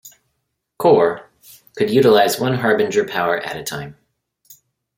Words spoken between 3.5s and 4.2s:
a time.